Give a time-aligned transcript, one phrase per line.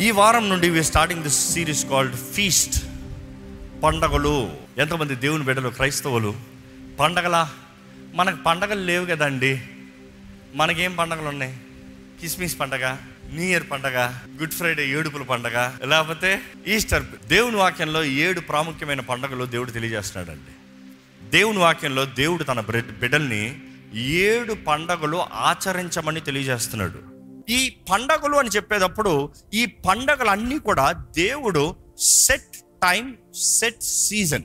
[0.00, 2.84] ఈ వారం నుండి we starting this series called feast
[3.82, 4.50] పండగలు.
[4.78, 6.34] ఎంతమంది దేవుని బిడ్డలు క్రైస్తవులు.
[7.00, 7.50] పండగలా?
[8.14, 9.62] మనకు పండగలు లేవు కదండి.
[10.54, 11.60] మనకేం పండగలు ఉన్నాయి?
[12.20, 12.96] కిస్మిస్ పండగ
[13.32, 19.70] న్యూ ఇయర్ పండగ గుడ్ ఫ్రైడే ఏడుపుల పండగ లేకపోతే ఈస్టర్ దేవుని వాక్యంలో ఏడు ప్రాముఖ్యమైన పండగలు దేవుడు
[19.70, 20.52] తెలియజేస్తున్నాడండి.
[21.30, 22.60] దేవుని వాక్యంలో దేవుడు తన
[23.00, 23.60] బిడ్డల్ని
[23.94, 27.19] ఏడు పండగలు ఆచరించమని తెలియజేస్తున్నాడు.
[27.50, 27.60] ఈ
[27.90, 29.12] పండగలు అని చెప్పేటప్పుడు
[29.54, 34.44] ఈ పండగలన్నీ కూడా దేవుడు సెట్ టైం సెట్ సీజన్.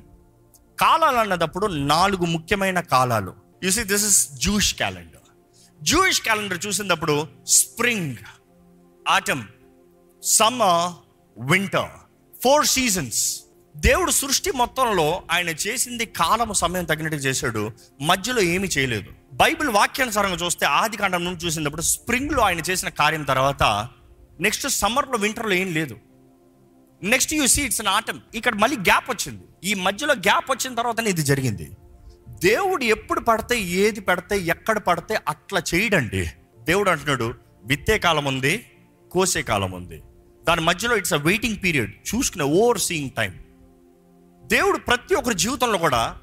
[0.79, 3.33] కాలాలు అన్నదప్పుడు నాలుగు ముఖ్యమైన కాలాలు.
[3.63, 5.21] You see this is Jewish calendar
[5.83, 8.15] Jewish calendar చూసినప్పుడు spring
[9.07, 9.43] autumn
[10.23, 10.83] summer
[11.51, 11.91] winter
[12.43, 13.21] four seasons
[13.75, 17.71] దేవుడు సృష్టి మొత్తంలో ఆయన చేసింది కాలము సమయం తగినట్టు చేశాడు.
[18.01, 19.09] మధ్యలో ఏమీ చేయలేదు.
[19.33, 23.87] బైబిల్ వాక్యానుసారంగా చూస్తే ఆది కాండం నుండి చూసినప్పుడు స్ప్రింగ్లో ఆయన చేసిన కార్యం తర్వాత
[24.39, 25.97] నెక్స్ట్ సమ్మర్లో వింటర్లో ఏం లేదు.
[27.03, 28.19] Next you see it's an autumn.
[28.35, 29.43] ఇక్కడ మళ్ళీ గ్యాప్ వచ్చింది.
[29.63, 31.71] ఈ మధ్యలో గ్యాప్ వచ్చిన తర్వాతనే ఇది జరిగింది.
[32.29, 36.29] దేవుడు ఎప్పుడు పడితే ఏది పడితే ఎక్కడ పడితే అట్లా చేయడండి.
[36.59, 37.33] దేవుడు అంటున్నాడు
[37.65, 38.65] విత్తే కాలం ఉంది
[39.11, 40.01] కోసే కాలం ఉంది.
[40.47, 42.15] దాని మధ్యలో ఇట్స్ అ వెయిటింగ్ పీరియడ్.
[42.15, 43.33] చూసుకునే ఓవర్ సీయింగ్ టైం.
[44.51, 46.17] దేవుడు ప్రతి ఒక్కరి జీవితంలో కూడా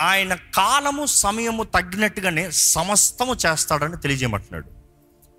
[0.00, 4.68] ఆయన కాలము సమయము తగ్గినట్టుగానే సమస్తము చేస్తాడని తెలియజేయమంటున్నాడు.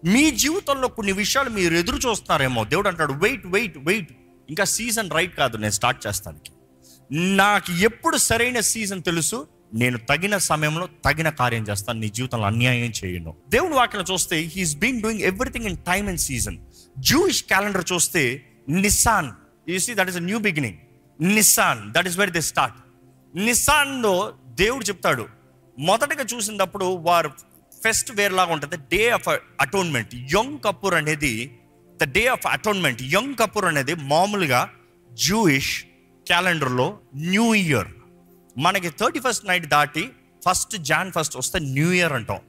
[0.08, 2.64] మీ జీవితంలో కొన్ని విషయాలు మీరు ఎదురు చూస్తున్నారేమో.
[2.64, 4.12] దేవుడు అంటాడు వెయిట్ వెయిట్ వెయిట్
[4.50, 6.52] ఇంకా సీజన్ రైట్ కాదు నేను స్టార్ట్ చేస్తానికి.
[7.12, 13.36] నాకు ఎప్పుడు సరైన సీజన్ తెలుసు నేను తగిన సమయంలో తగిన కార్యం చేస్తాను నీ జీవితంలో అన్యాయం చేయను.
[13.50, 16.58] దేవుని వాక్యం చూస్తే he's been doing everything in time and season
[17.00, 19.32] Jewish calendar చూస్తే Nisan
[19.70, 20.78] you see that is a new beginning
[21.22, 22.76] Nisan that is where they start
[23.38, 25.28] నిస్సాన్లో దేవుడు చెప్తాడు
[25.80, 27.32] మొదటగా చూసినప్పుడు వారు
[27.84, 30.16] ఫెస్ట్ వేరేలాగా ఉంటుంది day of atonement.
[30.16, 31.60] Yom Kippur అనేది
[32.02, 34.70] the day of atonement Yom Kippur అనేది మామూలుగా
[35.14, 35.86] జూయిష్
[36.28, 37.88] క్యాలెండర్లో న్యూ ఇయర్
[38.58, 40.12] మనకి థర్టీ ఫస్ట్ నైట్ దాటి
[40.50, 42.40] ఫస్ట్ జాన్ ఫస్ట్ వస్తే న్యూ ఇయర్ అంటాం.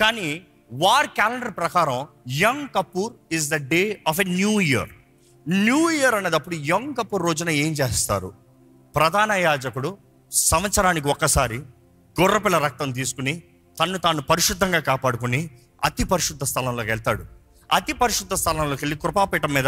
[0.00, 4.88] కానీ వార్ క్యాలెండర్ ప్రకారం Yom Kippur is the day of a new year
[5.48, 8.32] new year అనేటప్పుడు యంగ్ కపూర్ రోజున ఏం చేస్తారు?
[8.96, 9.98] ప్రధాన యాజకుడు
[10.32, 11.58] సంవత్సరానికి ఒక్కసారి
[12.20, 13.42] గొర్రెపిల్ల రక్తం తీసుకుని
[13.80, 15.50] తన్ను తాను పరిశుద్ధంగా కాపాడుకుని
[15.84, 17.24] అతి పరిశుద్ధ స్థలంలోకి వెళ్తాడు.
[17.72, 19.66] అతి పరిశుద్ధ స్థలంలోకి వెళ్ళి కృపాపీఠం మీద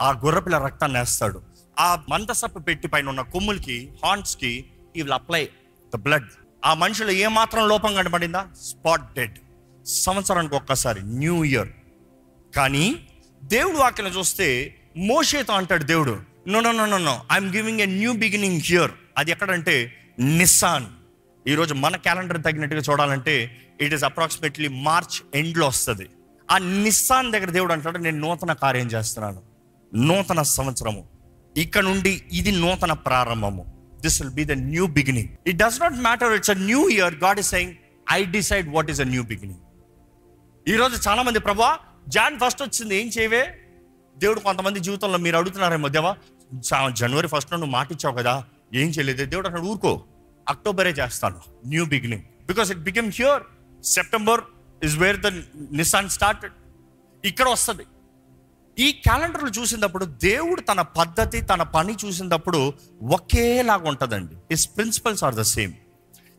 [0.00, 1.42] ఆ గొర్రెపిల్ల రక్తాన్ని వేస్తాడు.
[1.78, 5.48] ఆ మందసప్పు పెట్టి పైన ఉన్న కొమ్ములకి హార్న్స్కి ఈ విల్ అప్లై
[5.94, 6.28] ద బ్లడ్
[6.64, 8.46] ఆ మనుషులు ఏమాత్రం లోపం కనబడిందా?
[8.62, 9.38] స్పాట్ డెడ్
[9.86, 11.68] సంవత్సరానికి ఒక్కసారి న్యూ ఇయర్.
[12.56, 13.08] కానీ
[13.44, 18.12] దేవుడు వాక్యం చూస్తే మోషేతో అంటాడు దేవుడు no no no no no I'm giving a new
[18.12, 20.86] beginning here అది ఎక్కడంటే నిస్సాన్.
[21.46, 26.08] ఈరోజు మన క్యాలెండర్ తగినట్టుగా చూడాలంటే ఇట్ ఈస్ అప్రాక్సిమేట్లీ మార్చ్ ఎండ్లో వస్తుంది.
[26.50, 29.42] ఆ నిస్సాన్ దగ్గర దేవుడు అంటాడు నేను నూతన కార్యం చేస్తున్నాను.
[29.94, 31.04] నూతన సంవత్సరము.
[31.56, 33.64] ఇక్కడ నుండి ఇది నూతన ప్రారంభము.
[34.00, 37.38] This will be the new beginning it does not matter it's a new year God
[37.38, 37.74] is saying
[38.12, 39.60] I decide what is a new beginning
[40.68, 41.78] ఈరోజు చాలామంది ప్రభా
[42.08, 43.63] జాన్ ఫస్ట్ వచ్చింది ఏం చేయవే?
[44.18, 46.16] దేవుడు కొంతమంది జీవితంలో మీరు అడుగుతున్నారేమో దేవా
[46.88, 48.44] జనవరి ఫస్ట్ నువ్వు మాట ఇచ్చావు కదా
[48.74, 49.24] ఏం చేయలేదు?
[49.24, 50.02] దేవుడు అక్కడ ఊరుకో
[50.48, 53.42] అక్టోబరే చేస్తాను new beginning because it become here
[53.84, 54.40] September
[54.84, 55.26] is where the
[55.72, 56.52] Nisan started
[57.24, 57.84] ఇక్కడ వస్తుంది.
[58.78, 62.72] ఈ క్యాలెండర్లు చూసినప్పుడు దేవుడు తన పద్ధతి తన పని చూసినప్పుడు
[63.02, 64.34] ఒకేలాగా ఉంటుందండి.
[64.34, 65.72] His principles are the same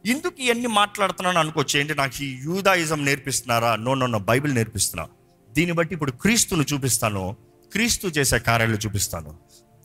[0.05, 1.39] ఎందుకు ఇవన్నీ మాట్లాడుతున్నాను?
[1.39, 1.79] అనుకోవచ్చు.
[1.79, 3.75] ఏంటి నాకు ఈ యూదాయిజం నేర్పిస్తున్నారా?
[3.75, 5.07] నో నో నో బైబిల్ నేర్పిస్తున్నా.
[5.51, 7.35] దీన్ని బట్టి ఇప్పుడు క్రీస్తును చూపిస్తాను.
[7.75, 9.37] క్రీస్తు చేసే కార్యాలు చూపిస్తాను.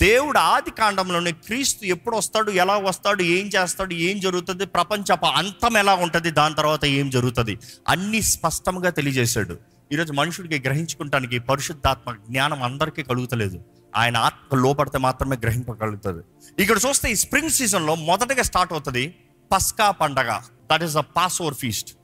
[0.03, 5.77] దేవుడు ఆది కాండంలోనే క్రీస్తు ఎప్పుడు వస్తాడు ఎలా వస్తాడు ఏం చేస్తాడు ఏం జరుగుతుంది ప్రపంచ ప- అంతం
[5.77, 7.59] ఎలా ఉంటుంది దాని తర్వాత ఏం జరుగుతుంది
[7.89, 9.59] అన్నీ స్పష్టంగా తెలియజేశాడు.
[9.93, 13.65] ఈరోజు మనుషుడికి గ్రహించుకుంటానికి పరిశుద్ధాత్మ జ్ఞానం అందరికీ కలుగుతలేదు.
[13.97, 16.23] ఆయన ఆత్మ లోపడితే మాత్రమే గ్రహింపగలుగుతుంది.
[16.62, 19.15] ఇక్కడ చూస్తే ఈ స్ప్రింగ్ సీజన్లో మొదటగా స్టార్ట్ అవుతుంది
[19.53, 20.41] పస్కా పండగ.
[20.73, 20.99] That is the
[21.43, 21.95] Passover feast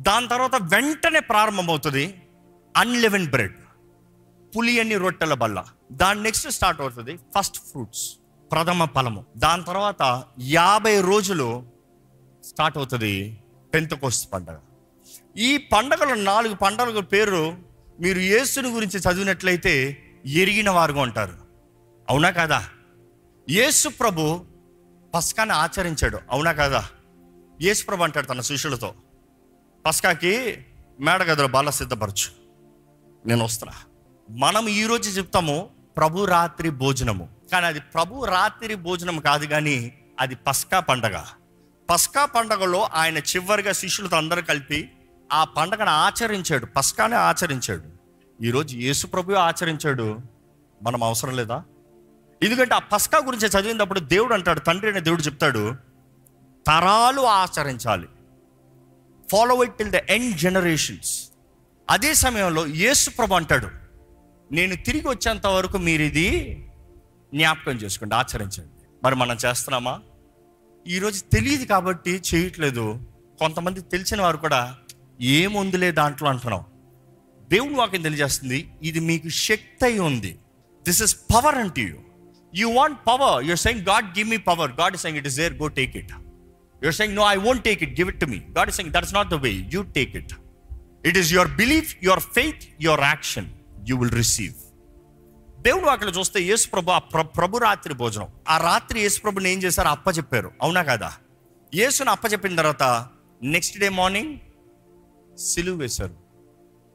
[0.00, 2.22] దాని తర్వాత వెంటనే ప్రారంభమవుతుంది
[2.76, 3.52] అన్లెవెన్ బ్రెడ్
[4.56, 5.64] పులియని రొట్టెల బల్ల.
[5.92, 8.16] దాని నెక్స్ట్ స్టార్ట్ అవుతుంది ఫస్ట్ ఫ్రూట్స్
[8.52, 9.24] ప్రథమ ఫలము.
[9.36, 11.64] దాని తర్వాత యాభై రోజులు
[12.44, 13.38] స్టార్ట్ అవుతుంది
[13.74, 14.58] పెంతకోస్తు పండగ.
[15.36, 17.56] ఈ పండగలో నాలుగు పండగల పేరు
[18.00, 21.32] మీరు యేసుని గురించి చదివినట్లయితే ఎరిగిన వారుగా ఉంటారు.
[22.10, 22.64] అవునా కాదా?
[23.50, 24.44] యేసు ప్రభు
[25.14, 26.18] పస్కాని ఆచరించాడు.
[26.30, 26.88] అవునా కాదా?
[27.62, 28.94] యేసు ప్రభు అంటాడు తన శిష్యులతో
[29.86, 30.64] పస్కాకి
[31.00, 32.30] మేడగదిలో బాల సిద్ధపరచు.
[33.26, 33.74] నేను వస్తున్నా.
[34.34, 37.28] మనం ఈరోజు చెప్తాము ప్రభు రాత్రి భోజనము.
[37.52, 41.22] కానీ అది ప్రభు రాత్రి భోజనం కాదు కానీ అది పస్కా పండగ.
[41.90, 44.92] పస్కా పండగలో ఆయన చివరిగా శిష్యులతో అందరూ కలిపి
[45.32, 46.66] ఆ పండగను ఆచరించాడు.
[46.66, 47.82] పస్కానే ఆచరించాడు.
[48.44, 50.18] ఈరోజు యేసు ప్రభు ఆచరించాడు.
[50.82, 51.64] మనం అవసరం లేదా?
[52.42, 55.74] ఎందుకంటే ఆ పస్కా గురించి చదివినప్పుడు దేవుడు అంటాడు తండ్రి అనే దేవుడు చెప్తాడు
[56.66, 58.08] తరాలు ఆచరించాలి.
[59.30, 61.28] Follow it till the end generations
[61.90, 63.81] అదే సమయంలో యేసు ప్రభు అంటాడు
[64.56, 66.26] నేను తిరిగి వచ్చేంత వరకు మీరు ఇది
[67.32, 68.82] జ్ఞాపకం చేసుకోండి ఆచరించండి.
[69.04, 69.94] మరి మనం చేస్తున్నామా?
[70.86, 72.84] ఈరోజు తెలియదు కాబట్టి చేయట్లేదు.
[73.40, 74.60] కొంతమంది తెలిసిన వారు కూడా
[75.38, 76.62] ఏముందిలే దాంట్లో అంటున్నాం.
[77.52, 78.58] దేవుని వాక్యం తెలియజేస్తుంది
[78.88, 80.32] ఇది మీకు శక్తి అయి ఉంది.
[80.86, 81.98] దిస్ ఇస్ పవర్ అంటూ you
[82.52, 85.56] you want power you're saying God give me power God is saying it is there
[85.64, 86.12] go take it
[86.82, 89.14] you're saying no I won't take it give it to me God saying that is
[89.20, 90.34] not the way you take it
[91.10, 93.50] it is your belief your faith your action
[93.88, 94.54] you will receive
[95.62, 98.28] దేవుడు అక్కడ చూస్తే యేసు ప్రభు ఆ ప్రభు రాత్రి భోజనం.
[98.48, 99.88] ఆ రాత్రి యేసు ప్రభుని ఏం చేశారు?
[99.88, 100.52] అప్ప చెప్పారు.
[100.62, 101.12] అవునా కదా?
[101.74, 103.08] యేసుని అప్ప చెప్పిన తర్వాత
[103.42, 104.38] నెక్స్ట్ డే మార్నింగ్
[105.38, 106.16] సిలువు వేశారు.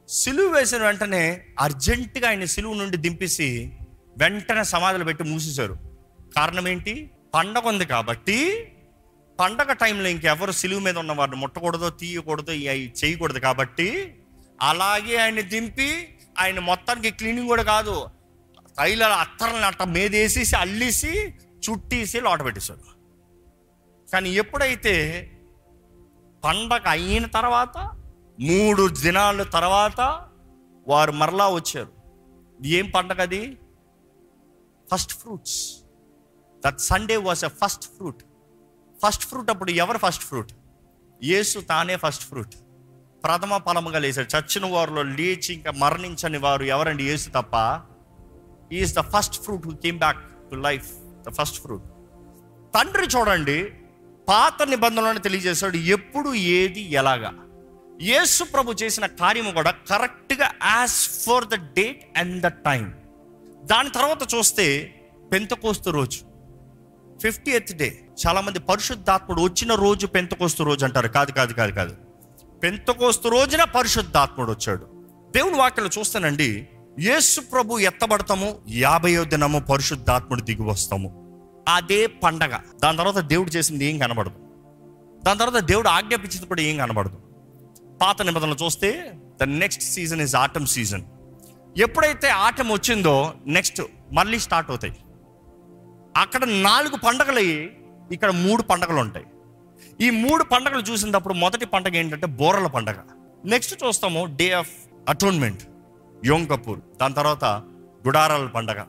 [0.08, 3.72] సిలువు వేసిన వెంటనే అర్జెంటుగా ఆయన సిలువు నుండి దింపేసి
[4.18, 5.76] వెంటనే సమాధులు పెట్టి మూసేశారు.
[6.36, 7.10] కారణం ఏంటి?
[7.34, 8.68] పండగ ఉంది కాబట్టి
[9.40, 14.14] పండగ టైంలో ఇంకెవరు సిలువు మీద ఉన్న వారిని ముట్టకూడదు తీయకూడదు ఇవి చేయకూడదు కాబట్టి
[14.62, 18.06] అలాగే ఆయన దింపి ఆయన మొత్తానికి క్లీనింగ్ కూడా కాదు.
[18.78, 22.84] తైల అత్తర్ని అట్ట మీదేసేసి అల్లేసి చుట్టేసి లోట పెట్టేశాడు.
[24.12, 24.94] కానీ ఎప్పుడైతే
[26.44, 27.78] పండగ అయిన తర్వాత
[28.40, 30.28] మూడు దినాల తర్వాత
[30.88, 31.92] వారు మరలా వచ్చారు.
[32.64, 33.58] ఏం పండగ అది?
[34.92, 35.76] First fruits.
[36.66, 38.22] That Sunday was a first fruit
[39.06, 40.52] first fruit అప్పుడు ఎవరు ఫస్ట్ ఫ్రూట్
[41.22, 42.54] యేసు తానే ఫస్ట్ ఫ్రూట్
[43.24, 44.36] ప్రథమ ఫలముగా లేచాడు.
[44.36, 47.04] చచ్చిన వారిలో లేచి ఇంకా మరణించని వారు ఎవరండి?
[47.04, 47.54] యేసు తప్ప.
[48.72, 50.20] Is the first fruit who came back
[50.50, 50.88] to life
[51.28, 51.82] the first fruit
[52.74, 53.58] తండ్రి చూడండి
[54.28, 55.76] పాత నిబంధనలను తెలియజేశాడు.
[55.76, 57.34] ఎప్పుడు ఏది ఎలాగా.
[58.02, 62.94] యేసు ప్రభు చేసిన కార్యము కూడా కరెక్ట్గా as per the date and the time
[63.62, 64.66] దాని తర్వాత చూస్తే
[65.32, 66.18] పెంతకోస్తు రోజు.
[67.22, 67.88] ఫిఫ్టీ ఎయిత్ డే
[68.26, 71.08] చాలా మంది పరిశుద్ధాత్ముడు వచ్చిన రోజు పెంతకోస్తు రోజు అంటారు.
[71.08, 72.07] కాదు కాదు కాదు కాదు.
[72.62, 74.86] పెంతకోస్తు రోజున పరిశుద్ధాత్ముడు వచ్చాడు.
[75.36, 76.68] దేవుని వాక్యలు చూస్తానండి.
[77.00, 81.28] యేసు ప్రభు ఎత్తబడతాము యాభయో దినము పరిశుద్ధాత్ముడు దిగి వస్తాము.
[81.68, 82.58] అదే పండగ.
[82.82, 84.34] దాని తర్వాత దేవుడు చేసింది ఏం కనబడదు.
[85.26, 87.16] దాని తర్వాత దేవుడు ఆజ్ఞాపించింది కూడా ఏం కనబడదు.
[88.02, 91.02] పాత నిబంధనలు చూస్తే the next season is autumn season.
[91.78, 93.82] ఎప్పుడైతే ఆటం వచ్చిందో నెక్స్ట్
[94.12, 94.96] మళ్ళీ స్టార్ట్ అవుతాయి.
[96.16, 97.78] అక్కడ నాలుగు పండగలు అయ్యి
[98.12, 99.26] ఇక్కడ మూడు పండగలు ఉంటాయి.
[100.00, 102.94] ఈ మూడు పండగలు చూసినప్పుడు మొదటి పండగ ఏంటంటే బోరల పండగ.
[103.44, 104.70] నెక్స్ట్ చూస్తాము day of
[105.08, 105.62] atonement
[106.24, 107.44] Yom Kippur దాని తర్వాత
[108.06, 108.82] గుడారాల పండగ.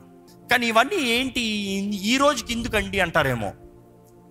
[0.50, 1.40] కానీ ఇవన్నీ ఏంటి?
[2.02, 3.52] ఈ రోజుకి ఎందుకండి అంటారేమో?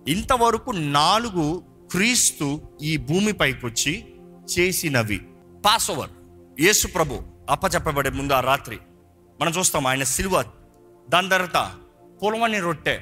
[0.08, 1.62] ఇంతవరకు నాలుగు
[1.92, 4.14] క్రీస్తు ఈ భూమిపైకి వచ్చి
[4.58, 5.20] చేసినవి.
[5.66, 6.10] పాస్ ఓవర్
[6.60, 8.78] యేసు ప్రభు అప్పచెప్పబడే ముందు ఆ రాత్రి.
[9.40, 10.46] మనం చూస్తాం ఆయన సిల్వర్
[11.08, 11.72] దాని తర్వాత
[12.22, 13.00] పొలమని రొట్టె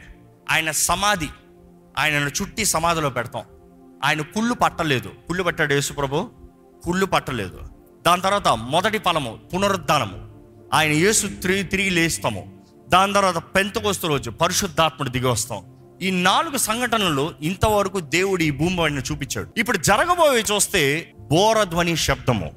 [0.50, 1.28] ఆయన సమాధి
[1.98, 3.44] ఆయనను చుట్టి సమాధిలో పెడతాం.
[4.04, 5.08] ఆయన కుళ్ళు పట్టలేదు.
[5.08, 6.30] కుళ్ళు పట్టాడు యేసుప్రభు
[6.84, 7.60] కుళ్ళు పట్టలేదు.
[8.06, 10.28] దాని తర్వాత మొదటి ఫలము పునరుద్ధానము.
[10.74, 12.58] ఆయన యేసు తిరిగి తిరిగి లేస్తాము.
[12.88, 15.64] దాని తర్వాత పెంతకొస్తు రోజు పరిశుద్ధాత్ముడు దిగి వస్తాం.
[16.02, 19.48] ఈ నాలుగు సంఘటనలు ఇంతవరకు దేవుడు ఈ భూమి చూపించాడు.
[19.56, 22.52] ఇప్పుడు జరగబోయే చూస్తే బోరధ్వని శబ్దము.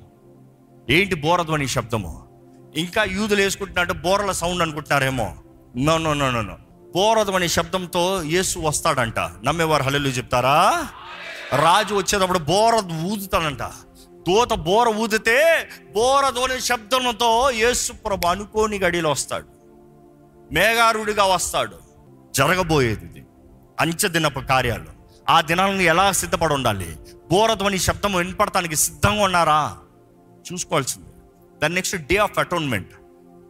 [0.89, 2.27] ఏంటి బోరధ్వని శబ్దము?
[2.75, 5.35] ఇంకా యూదులు వేసుకుంటున్నట్టు బోరల సౌండ్ అనుకుంటున్నారేమో.
[5.77, 6.57] No no no no no.
[6.95, 9.19] బోరధ్వని శబ్దంతో యేసు వస్తాడంట.
[9.19, 10.87] నమ్మేవారు హలెలు చెప్తారా?
[11.53, 13.63] రాజు వచ్చేటప్పుడు బోర ఊదుతాడంట.
[14.27, 19.47] దూత బోర ఊదితే బోర దోని శబ్దంతో యేసుప్రభు అనుకోని గడిలో వస్తాడు.
[20.53, 21.75] మేఘారుడిగా వస్తాడు.
[22.35, 23.25] జరగబోయేది ఇది.
[24.41, 24.85] కార్యాలు.
[25.29, 26.97] ఆ దినాలను ఎలా సిద్ధపడి ఉండాలి?
[27.31, 29.77] బోరధ్వని శబ్దం వినపడటానికి సిద్ధంగా ఉన్నారా?
[30.53, 31.09] చూసుకోవాల్సింది.
[31.61, 32.89] దాని next day of atonement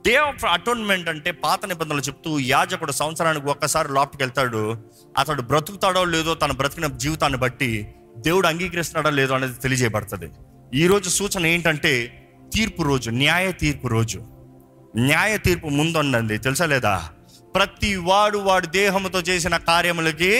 [0.07, 4.77] day of atonement అంటే పాత నిబంధనలు చెప్తూ యాజకుడు సంవత్సరానికి ఒక్కసారి లోపలికి వెళ్తాడు.
[5.17, 10.31] అతడు బ్రతుకుతాడో లేదో తన బ్రతికిన జీవితాన్ని బట్టి దేవుడు అంగీకరిస్తున్నాడో లేదో అనేది తెలియజేయబడుతుంది.
[10.73, 12.17] ఈ రోజు సూచన ఏంటంటే
[12.53, 14.21] తీర్పు రోజు న్యాయ తీర్పు రోజు.
[14.95, 17.09] న్యాయ తీర్పు ముందున్నది తెలుసా లేదా?
[17.55, 20.31] ప్రతి వాడు వాడు దేహంతో చేసిన కార్యములకి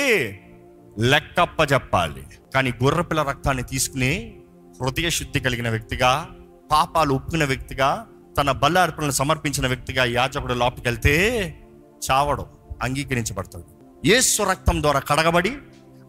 [0.99, 2.23] లెక్కప్ప చెప్పాలి.
[2.53, 4.37] కానీ గుర్రపిల్ల రక్తాన్ని తీసుకుని
[4.81, 6.29] హృదయ శుద్ధి కలిగిన వ్యక్తిగా
[6.71, 8.07] పాపాలు ఒప్పుకున్న వ్యక్తిగా
[8.37, 11.55] తన బల్ల సమర్పించిన వ్యక్తిగా యాజకుడు లోపలికి వెళ్తే
[12.11, 12.45] చావడం
[12.83, 15.57] అంగీకరించబడతాడు యేసు రక్తం ద్వారా కడగబడి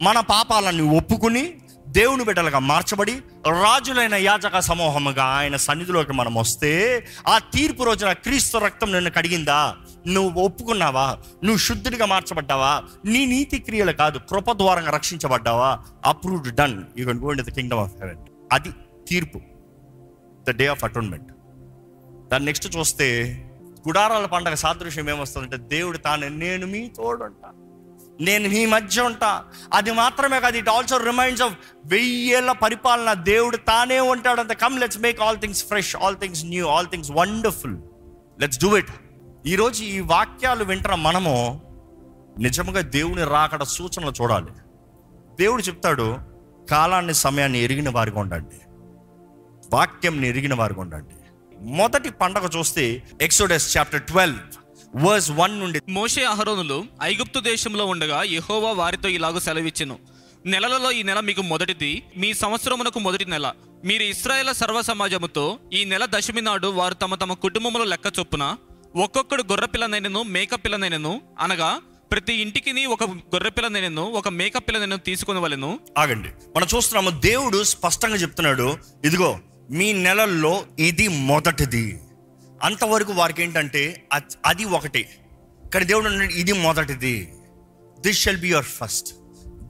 [0.02, 1.55] మన పాపాలన్నీ ఒప్పుకుని
[1.88, 3.12] దేవుని బిడ్డలుగా మార్చబడి
[3.49, 9.76] రాజులైన యాజక సమూహముగా ఆయన సన్నిధిలోకి మనం వస్తే ఆ తీర్పు రోజున క్రీస్తు రక్తం నిన్ను కడిగిందా?
[10.07, 11.19] నువ్వు ఒప్పుకున్నావా?
[11.45, 12.83] నువ్వు శుద్ధుడిగా మార్చబడ్డావా?
[13.05, 15.79] నీ నీతి క్రియలు కాదు కృప ద్వారంగా రక్షించబడ్డావా?
[16.07, 16.83] Approved done.
[16.99, 18.19] You can go in the kingdom of heaven.
[18.52, 18.73] అది
[19.09, 19.41] తీర్పు.
[20.49, 21.33] The day of atonement.
[22.33, 23.37] దాన్ని నెక్స్ట్ చూస్తే
[23.89, 27.49] గుడారాల పండగ సాదృశ్యం ఏమొస్తుందంటే దేవుడు తాను నేను మీ తోడుంటా
[28.21, 29.45] నేను మీ మధ్య ఉంటా.
[29.75, 33.12] అది మాత్రమే కాదు ఇట్ ఆల్సో రిమైండ్స్ ఆఫ్ వెయ్యేళ్ళ పరిపాలన.
[33.12, 37.11] దేవుడు తానే ఉంటాడు అంత come let's make all things fresh all things new all things
[37.11, 37.77] wonderful
[38.41, 38.91] let's do it
[39.47, 41.62] ఈరోజు ఈ వాక్యాలు వింటున్న మనము
[42.39, 44.53] నిజంగా దేవుని రాకడ సూచనలు చూడాలి.
[45.41, 46.17] దేవుడు చెప్తాడు
[46.71, 48.57] కాలాన్ని సమయాన్ని ఎరిగిన వారిగా ఉండండి.
[49.73, 51.15] వాక్యంని ఎరిగిన వారిగా ఉండండి.
[51.62, 54.38] మొదటి పండగ చూస్తే Exodus chapter twelve
[55.07, 59.99] verse one నుండి మోషే అహరోనులు ఐగుప్తు దేశంలో ఉండగా యెహోవా వారితో ఇలాగ సెలవిచ్చెను.
[60.47, 63.52] నెలలలో ఈ నెల మీకు మొదటిది మీ సంవత్సరమునకు మొదటి నెల.
[63.85, 68.57] మీరు ఇస్రాయేల్ సర్వ సమాజముతో ఈ నెల దశమి నాడు వారు తమ తమ కుటుంబముల లెక్క చొప్పున
[68.97, 71.81] ఒక్కొక్కడు గొర్రె పిల్లనైనను మేక పిల్లనైనను అనగా
[72.12, 76.28] ప్రతి ఇంటికి ఒక గొర్రె పిల్లనైనను ఒక మేక పిల్లనైనను తీసుకుని వలెను ఆగండి.
[76.57, 79.38] మనం చూస్తున్నాము దేవుడు స్పష్టంగా చెప్తున్నాడు ఇదిగో
[79.76, 81.87] మీ నెలల్లో ఇది మొదటిది.
[82.62, 83.83] అంతవరకు వారికి ఏంటంటే
[84.47, 85.02] అది ఒకటి.
[85.73, 87.14] కానీ దేవుడు అంటే ఇది మొదటిది.
[88.00, 89.09] This shall be your first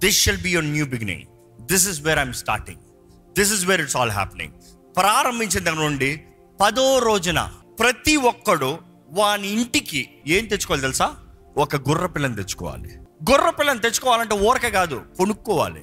[0.03, 1.23] this shall be your new beginning
[1.71, 2.81] this is where I'm starting
[3.39, 4.55] this is where it's all happening
[4.97, 6.11] ప్రారంభించిన దగ్గర నుండి
[6.61, 7.41] పదో రోజున
[7.81, 8.71] ప్రతి ఒక్కడు
[9.19, 11.09] వాని ఇంటికి ఏం తెచ్చుకోవాలి తెలుసా?
[11.57, 12.91] ఒక గుర్ర పిల్లని తెచ్చుకోవాలి.
[13.31, 15.83] గుర్ర పిల్లని తెచ్చుకోవాలంటే ఊరకే కాదు కొనుక్కోవాలి.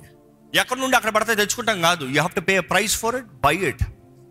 [0.56, 2.04] ఎక్కడి నుండి అక్కడ పడితే తెచ్చుకుంటాం కాదు.
[2.04, 3.84] You have to pay price for it buy it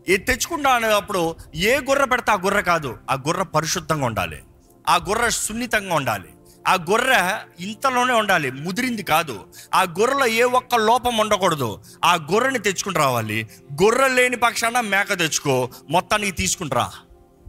[0.09, 4.43] ఇది తెచ్చుకుంటా అనేటప్పుడు ఏ గుర్ర పెడితే ఆ గుర్ర కాదు ఆ గుర్ర పరిశుద్ధంగా ఉండాలి.
[4.89, 6.29] ఆ గుర్ర సున్నితంగా ఉండాలి.
[6.69, 9.47] ఆ గొర్రె ఇంతలోనే ఉండాలి ముదిరింది కాదు.
[9.75, 11.83] ఆ గొర్రెలో ఏ ఒక్క లోపం ఉండకూడదు.
[12.05, 13.49] ఆ గొర్రెని తెచ్చుకుని రావాలి.
[13.83, 16.93] గొర్రె లేని పక్షాన మేక తెచ్చుకో మొత్తానికి తీసుకుంటురా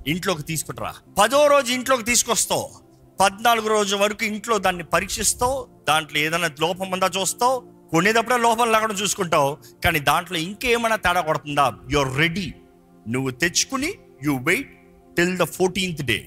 [0.08, 2.70] ఇంట్లోకి తీసుకుంటురా పదో రోజు ఇంట్లోకి తీసుకొస్తావు.
[3.20, 5.68] పద్నాలుగు రోజు వరకు ఇంట్లో దాన్ని పరీక్షిస్తావు.
[5.88, 7.78] దాంట్లో ఏదైనా లోపం ఉందా చూస్తావు.
[7.91, 9.58] కొనేటప్పుడే లోపం లేకుండా చూసుకుంటావు.
[9.84, 11.74] కానీ దాంట్లో ఇంకేమైనా తేడా కొడుతుందా?
[11.91, 12.53] యుర్ రెడీ
[13.10, 13.93] నువ్వు తెచ్చుకుని
[14.24, 14.77] you wait
[15.15, 16.25] till the fourteenth day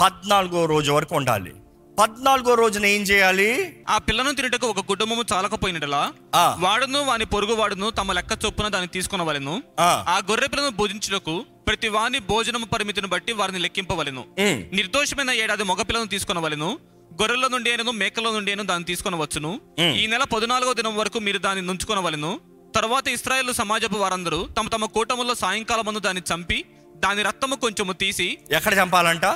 [0.00, 1.52] పద్నాలుగో రోజు వరకు ఉండాలి.
[1.98, 3.76] పద్నాలుగో రోజున ఏం చేయాలి?
[3.88, 6.12] ఆ పిల్లను తినుటకు ఒక కుటుంబము చాలకపోయినట్లా.
[6.58, 9.62] వాడును వాని పొరుగు వాడును తమ లెక్క చొప్పున దాన్ని తీసుకునవలెను.
[9.80, 10.04] ఆ.
[10.08, 14.24] ఆ గొర్రె పిల్లను భోజించుటకు ప్రతి వాని భోజనము పరిమితిని బట్టి వారిని లెక్కింపవలెను.
[14.72, 16.78] నిర్దోషమైన ఏడాది మగ పిల్లను తీసుకునవలెను.
[17.20, 19.94] గొర్రెల నుండి అయినను మేకల నుండి అయినను దాన్ని తీసుకొనవచ్చును ఉమ్.
[19.94, 22.30] ఈ నెల పద్నాలుగో దినం వరకు మీరు దాన్ని నుంచుకొనవలెను
[22.74, 26.58] తర్వాత ఇస్రాయేల్ సమాజపు వారందరూ తమ తమ కూటములో సాయంకాలం ముందు దాన్ని చంపి
[26.96, 29.26] దాని రక్తము కొంచెము తీసి ఎక్కడ చంపాలంట?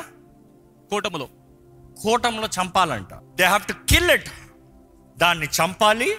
[0.90, 1.26] కూటములో.
[2.02, 3.12] కూటంలో చంపాలంట.
[3.36, 4.30] They have to kill it
[5.16, 6.10] దాన్ని చంపాలి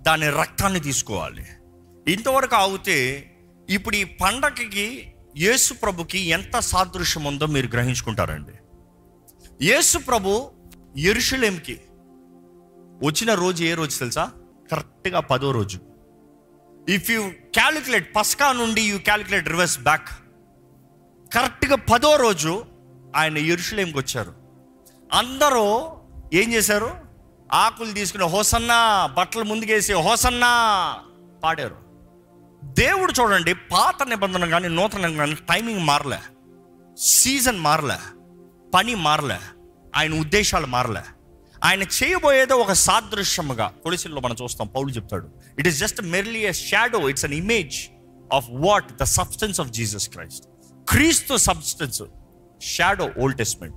[0.00, 1.44] దాని రక్తాన్ని తీసుకోవాలి.
[2.06, 2.98] ఇంతవరకు ఆగితే
[3.68, 4.86] ఇప్పుడు ఈ పండగకి
[5.36, 8.54] యేసు ప్రభుకి ఎంత సాదృశ్యం ఉందో మీరు గ్రహించుకుంటారండి.
[9.62, 10.30] యేసు ప్రభు
[10.98, 11.80] ఎరుషులేంకి
[13.06, 14.30] వచ్చిన రోజు ఏ రోజు తెలుసా?
[14.70, 15.78] కరెక్ట్గా పదో రోజు.
[16.88, 20.08] ఇఫ్ యూ క్యాలిక్యులేట్ పస్కా నుండి యూ క్యాలిక్యులేట్ రివర్స్ బ్యాక్
[21.34, 22.64] కరెక్ట్గా పదో రోజు
[23.16, 24.34] ఆయన ఎరుషులేంకి వచ్చారు.
[25.12, 25.90] అందరూ
[26.34, 26.90] ఏం చేశారు?
[27.52, 30.94] ఆకులు తీసుకుని హోసన్నా బట్టలు ముందుకేసి హోసన్నా
[31.44, 31.76] పాడారు.
[32.64, 36.18] దేవుడు చూడండి పాత నిబంధన కానీ నూతన కానీ టైమింగ్ మారలే.
[36.98, 37.98] సీజన్ మారలే.
[38.74, 39.38] పని మారలే.
[39.96, 41.00] ఆయన ఉద్దేశాలు మారలే.
[41.64, 44.66] ఆయన చేయబోయేదో ఒక సాదృశ్యముగా కొలిసిల్లో మనం చూస్తాం.
[44.66, 47.76] పౌలు చెప్తాడు it is just merely a shadow it's an image
[48.32, 50.46] of what the substance of Jesus Christ
[50.88, 52.02] క్రీస్తు substance
[52.62, 53.76] shadow old testament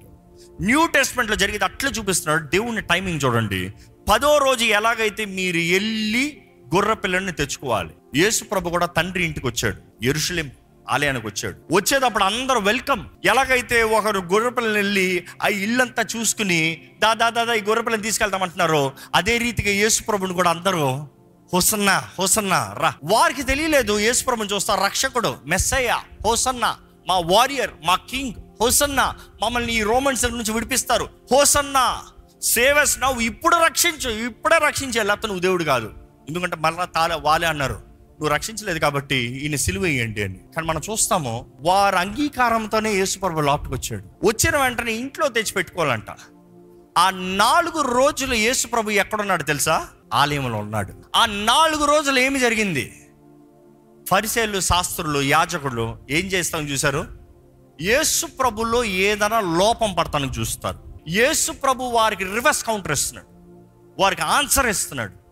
[0.62, 2.48] new టెస్ట్మెంట్లో జరిగేది అట్లా చూపిస్తున్నాడు.
[2.48, 3.74] దేవుని టైమింగ్ చూడండి.
[4.10, 6.42] పదో రోజు ఎలాగైతే మీరు వెళ్ళి
[6.76, 7.90] గొర్రె పిల్లల్ని తెచ్చుకోవాలి.
[8.16, 10.06] యేసు ప్రభు కూడా తండ్రి ఇంటికి వచ్చాడు.
[10.06, 10.52] ఎరుషులేం
[10.90, 11.74] ఆలయానికి వచ్చాడు.
[11.74, 13.04] వచ్చేటప్పుడు అందరూ వెల్కమ్.
[13.26, 20.34] ఎలాగైతే ఒకరు గొర్రెపిల్లని వెళ్ళి ఆ ఇల్లంతా చూసుకుని దాదా దాదా ఈ గొర్రెపిల్లని తీసుకెళ్తామంటున్నారో అదే రీతిగా యేసుప్రభుని
[20.34, 21.08] కూడా అందరూ
[21.54, 22.94] హోసన్న హోసన్నా రా.
[23.04, 26.76] వారికి తెలియలేదు యేసుప్రభుని చూస్తా రక్షకుడు మెస్సయ్య హోసన్నా
[27.08, 32.02] మా వారియర్ మా కింగ్ హోసన్నా మమ్మల్ని ఈ రోమన్స్ నుంచి విడిపిస్తారు హోసన్నా
[32.42, 35.92] సేవస్ నవ్వు ఇప్పుడు రక్షించు ఇప్పుడే రక్షించే లేకపోతే నువ్వు దేవుడు కాదు.
[36.30, 37.89] ఎందుకంటే మళ్ళా తాలే వాలే అన్నారు.
[38.20, 40.40] నువ్వు రక్షించలేదు కాబట్టి ఈయన సిలువ వేయండి అని.
[40.56, 44.28] కానీ మనం చూస్తాము వారి అంగీకారంతోనే యేసుప్రభు లోపలికి వచ్చాడు.
[44.28, 46.06] వచ్చిన వెంటనే ఇంట్లో తెచ్చి పెట్టుకోవాలంట
[46.98, 49.88] ఆ నాలుగు రోజులు యేసుప్రభు ఎక్కడున్నాడు తెలుసా?
[50.14, 50.94] ఆలయంలో ఉన్నాడు.
[51.16, 53.08] ఆ నాలుగు రోజులు ఏమి జరిగింది?
[54.10, 57.06] ఫరిసేలు శాస్త్రులు యాజకులు ఏం చేస్తాం చూశారు?
[57.82, 60.80] యేసు ప్రభులో ఏదైనా లోపం పడతానికి చూస్తారు.
[61.08, 63.28] యేసు ప్రభు వారికి రివర్స్ కౌంటర్ ఇస్తున్నాడు.
[64.02, 65.29] వారికి ఆన్సర్ ఇస్తున్నాడు.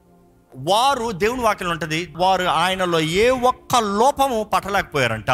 [0.58, 5.32] వారు దేవుని వాక్యం ఉంటుంది వారు ఆయనలో ఏ ఒక్క లోపము పట్టలేకపోయారంట.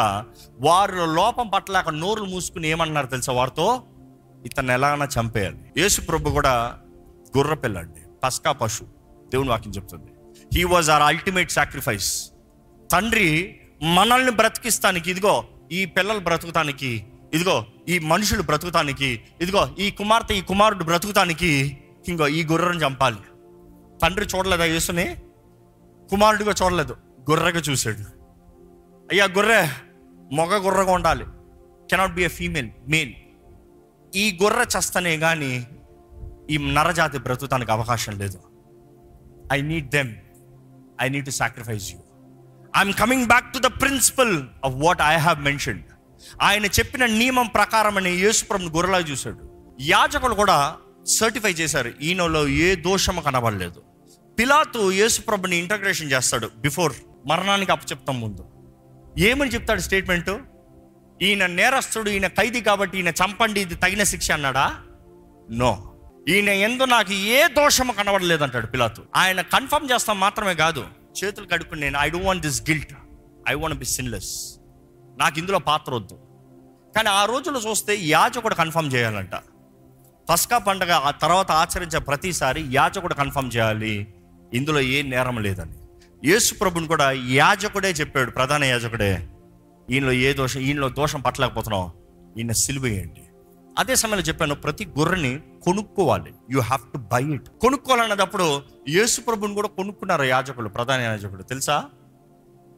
[0.60, 3.82] వారిలో లోపం పట్టలేక నోరులు మూసుకుని ఏమన్నారు తెలుసా వారితో?
[4.46, 5.80] ఇతను ఎలాగైనా చంపేయాలి.
[5.80, 6.76] యేసు ప్రభు కూడా
[7.38, 8.84] గుర్ర పిల్లండి పస్కా పశు
[9.32, 10.10] దేవుని వాక్యం చెప్తుంది.
[10.54, 12.30] He was our ultimate sacrifice
[12.92, 20.40] తండ్రి మనల్ని బ్రతికిస్తానికి ఇదిగో ఈ పిల్లలు బ్రతుకుతానికి ఇదిగో ఈ మనుషులు బ్రతుకుతానికి ఇదిగో ఈ కుమార్తె ఈ
[20.40, 21.78] కుమారుడు బ్రతుకుతానికి
[22.08, 23.16] ఇంకో ఈ గుర్రం చంపాలి.
[24.04, 25.16] తండ్రి చూడలేదా యేసుని?
[26.10, 26.96] కుమారుడిగా చూడలేదు.
[27.30, 27.96] గొర్రెగా చూశాడు.
[29.10, 29.68] అయ్యా గొర్రె
[30.32, 31.24] మొగ గొర్రెగా ఉండాలి.
[31.90, 33.12] Cannot be a female male
[34.16, 35.66] ఈ గొర్రె చస్తనే కానీ
[36.50, 38.38] ఈ నరజాతి బ్రతుకుతానికి అవకాశం లేదు.
[39.52, 40.14] I need them
[41.00, 41.98] I need to sacrifice you
[42.76, 45.84] I'm coming back to the principle of what I have mentioned
[46.42, 49.50] ఆయన చెప్పిన నియమం ప్రకారం అని యేసుప్రభుని గొర్రెలా చూశాడు.
[49.80, 51.92] యాజకులు కూడా సర్టిఫై చేశారు.
[52.00, 53.82] ఈయనలో ఏ దోషము కనబడలేదు.
[54.38, 56.92] పిలాతు యేసుప్రభుని ఇంటగ్రేషన్ చేస్తాడు బిఫోర్
[57.26, 58.48] మరణానికి అప్పచెప్తాం ముందు.
[59.18, 60.30] ఏమని చెప్తాడు స్టేట్మెంట్?
[61.22, 64.76] ఈయన నేరస్తుడు ఈయన ఖైదీ కాబట్టి ఈయన చంపండి ఇది తగిన శిక్ష అన్నాడా?
[65.50, 65.94] నో.
[66.28, 69.02] ఈయన ఎందు నాకు ఏ దోషము కనబడలేదంటాడు పిలాతు.
[69.16, 70.86] ఆయన కన్ఫర్మ్ చేస్తాం మాత్రమే కాదు
[71.24, 72.92] చేతులు కడుక్కుని నేను I don't want this guilt.
[73.48, 74.54] I want be sinless.
[75.18, 76.18] నాకు ఇందులో పాత్ర వద్దు.
[76.96, 79.30] కానీ ఆ రోజుల్లో చూస్తే యాజకుడు కన్ఫర్మ్ చేయాలంట.
[80.30, 84.13] పస్కా పండగ ఆ తర్వాత ఆచరించే ప్రతిసారి యాజకుడు కన్ఫర్మ్ చేయాలి.
[84.52, 85.76] ఇందులో ఏ నేరం లేదని
[86.24, 89.28] యేసు ప్రభుని కూడా యాజకుడే చెప్పాడు ప్రధాన యాజకుడే
[89.90, 91.92] ఈయనలో ఏ దోషం ఈయనలో దోషం పట్టలేకపోతున్నాం
[92.38, 93.20] ఈయన సిలువేయండి.
[93.78, 96.32] అదే సమయంలో చెప్పాను ప్రతి గొర్రెని కొనుక్కోవాలి.
[96.50, 101.88] You have to buy it కొనుక్కోవాలన్నప్పుడు యేసు ప్రభుని కూడా కొనుక్కున్నారు యాజకులు ప్రధాన యాజకుడు తెలుసా?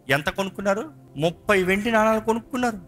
[0.09, 0.85] ఎంత కొనుక్కున్నారు?
[1.17, 2.81] ముప్పై వెండి నాణాలు కొనుక్కున్నారు.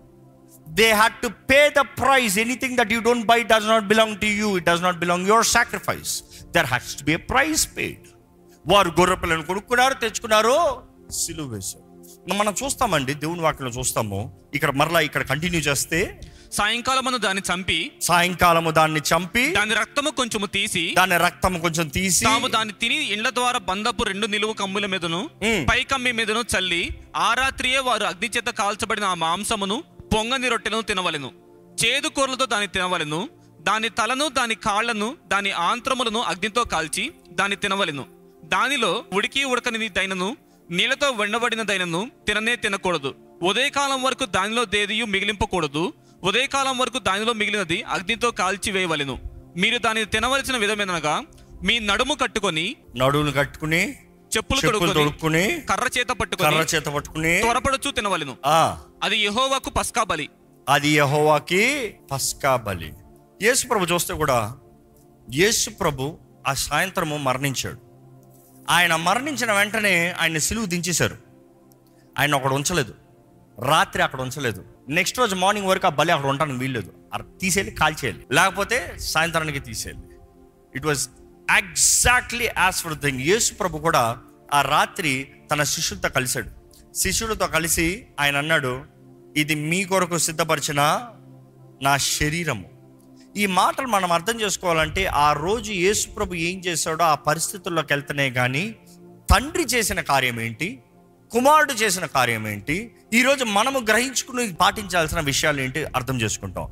[0.79, 4.27] They had to pay the price anything that you don't buy does not belong to
[4.27, 6.23] you it does not belong your sacrifice
[6.57, 8.08] there has to be a price paid
[8.71, 10.57] వారు గొర్రె పిల్లను కొనుక్కున్నారు తెచ్చుకున్నారు
[11.11, 11.85] సిలువ వేశారు.
[12.35, 14.19] మనం చూస్తామండి దేవుని వాక్యంలో చూస్తాము.
[14.55, 16.21] ఇక్కడ మరలా ఇక్కడ కంటిన్యూ చేస్తే
[16.53, 22.47] సాయంకాలమును దాన్ని చంపి సాయంకాలము దాన్ని చంపి దాని రక్తము కొంచెము తీసి దాని రక్తం కొంచెం తీసి తాము
[22.47, 25.31] దాన్ని తిని ఇండ్ల ద్వారా బందపు రెండు నిలువు కమ్ముల మీదను.
[25.71, 26.83] పై కమ్మి మీదను చల్లి
[27.17, 29.85] ఆ రాత్రియే వారు అగ్ని చేత కాల్చబడిన ఆ మాంసమును
[30.15, 31.33] పొంగని రొట్టెలను తినవలెను.
[31.85, 33.29] చేదు కూరలతో దాన్ని తినవలెను.
[33.61, 38.18] దాని తలను దాని కాళ్ళను దాని ఆంత్రములను అగ్నితో కాల్చి దాన్ని తినవలెను.
[38.49, 40.37] దానిలో ఉడికి ఉడకని దైనను
[40.71, 43.15] నీళ్ళతో వెండబడిన దైనను తిననే తినకూడదు.
[43.43, 45.93] ఉదయకాలం వరకు దానిలో దేదియు మిగిలింపకూడదు.
[46.23, 49.19] ఉదయకాలం వరకు దానిలో మిగిలినది అగ్నితో కాల్చి వేయవలెను.
[49.57, 51.23] మీరు దానిని తినవలసిన విధమేనగా
[51.63, 53.95] మీ నడుము కట్టుకొని నడువులు కట్టుకుని
[54.37, 54.61] చెప్పులు
[54.95, 58.37] తొడుక్కొని కర్ర చేత పట్టుకొని కర్ర చేత పట్టుకుని త్వరపడుచు తినవలెను.
[58.47, 58.79] ఆ.
[59.03, 60.29] అది యెహోవాకు పస్కా బలి.
[60.69, 62.93] అది యహోవాకి పస్కా బలి.
[63.43, 64.57] యేసు ప్రభు చూస్తే కూడా
[65.35, 67.88] యేసు ప్రభు ఆ సాయంత్రము మరణించాడు.
[68.71, 71.17] ఆయన మరణించిన వెంటనే ఆయన సిలువు దించేశారు.
[72.19, 72.95] ఆయన అక్కడ ఉంచలేదు.
[73.65, 74.65] రాత్రి అక్కడ ఉంచలేదు.
[74.89, 76.93] నెక్స్ట్ రోజు మార్నింగ్ వరకు ఆ బలి అక్కడ ఉండడానికి వీల్లేదు.
[77.41, 78.27] తీసేయాలి కాల్చేయాలి.
[78.33, 80.09] లేకపోతే సాయంత్రానికి తీసేయాలి.
[80.75, 81.09] It was
[81.57, 84.19] exactly as per thing యేసు ప్రభు కూడా
[84.55, 86.51] ఆ రాత్రి తన శిష్యులతో కలిశాడు.
[86.95, 88.85] శిష్యులతో కలిసి ఆయన అన్నాడు
[89.37, 91.09] ఇది మీ కొరకు సిద్ధపరిచిన
[91.83, 92.78] నా శరీరము.
[93.35, 98.65] ఈ మాటలు మనం అర్థం చేసుకోవాలంటే ఆ రోజు యేసుప్రభు ఏం చేశాడో ఆ పరిస్థితుల్లోకి వెళ్తేనే కానీ
[99.29, 100.69] తండ్రి చేసిన కార్యం ఏంటి?
[101.31, 102.77] కుమారుడు చేసిన కార్యం ఏంటి?
[103.13, 106.67] ఈరోజు మనము గ్రహించుకుని పాటించాల్సిన విషయాలు ఏంటి అర్థం చేసుకుంటాం.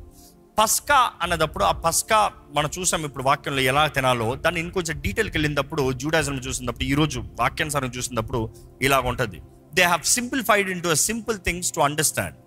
[0.57, 2.19] పస్కా అన్నదప్పుడు ఆ పస్కా
[2.53, 8.39] మనం చూసాం ఇప్పుడు వాక్యంలో ఎలా తినాలో దాన్ని ఇంకొంచెం డీటెయిల్కి వెళ్ళినప్పుడు జూడాజం చూసినప్పుడు ఈరోజు వాక్యానుసారం చూసినప్పుడు
[8.81, 9.39] ఇలాగ ఉంటుంది
[9.73, 12.37] they have simplified in to simple things to understand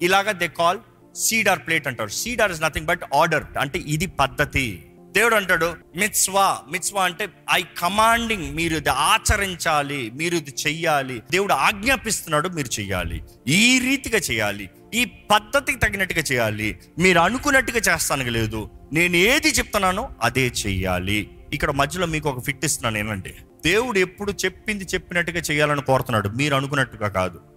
[0.00, 0.80] ఇలాగ దే కాల్
[1.16, 4.84] సీడార్ ప్లేట్ అంటారు seder is nothing but order అంటే ఇది పద్ధతి.
[5.12, 11.22] దేవుడు అంటాడు మిత్స్వా మిత్స్వా అంటే ఐ కమాండింగ్ మీరు ఇది ఆచరించాలి మీరు ఇది చెయ్యాలి.
[11.30, 13.22] దేవుడు ఆజ్ఞాపిస్తున్నాడు మీరు చెయ్యాలి.
[13.48, 18.70] ఈ రీతిగా చేయాలి ఈ పద్ధతికి తగినట్టుగా చేయాలి మీరు అనుకున్నట్టుగా చేస్తానికి లేదు.
[18.92, 21.30] నేను ఏది చెప్తున్నానో అదే చెయ్యాలి.
[21.52, 26.28] ఇక్కడ మధ్యలో మీకు ఒక ఫిట్ ఇస్తున్నాను ఏంటంటే దేవుడు ఎప్పుడు చెప్పింది చెప్పినట్టుగా చేయాలని కోరుతున్నాడు.
[26.28, 27.51] మీరు అనుకున్నట్టుగా కాదు.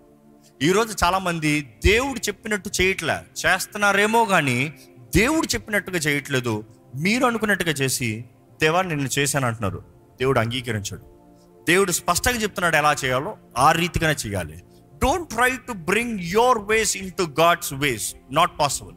[0.63, 4.73] ఈరోజు చాలామంది దేవుడు చెప్పినట్టు చేయట్లే చేస్తున్నారేమో కానీ
[5.15, 6.63] దేవుడు చెప్పినట్టుగా చేయట్లేదు.
[6.95, 8.25] మీరు అనుకున్నట్టుగా చేసి
[8.61, 9.83] దేవా నిన్ను చేశాను అంటున్నారు.
[10.19, 11.01] దేవుడు అంగీకరించాడు.
[11.67, 14.61] దేవుడు స్పష్టంగా చెప్తున్నాడు ఎలా చేయాలో ఆ రీతిగానే చేయాలి.
[15.03, 18.95] Don't try to bring your ways in to God's ways not possible